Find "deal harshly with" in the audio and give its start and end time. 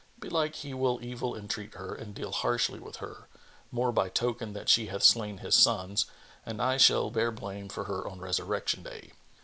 2.15-2.95